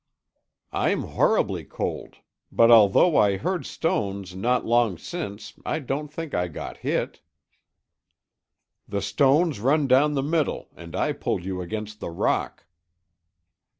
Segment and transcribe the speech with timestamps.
[0.73, 2.15] "I'm horribly cold,
[2.51, 7.21] but although I heard stones not long since I don't think I got hit."
[8.87, 12.65] "The stones run down the middle and I pulled you against the rock."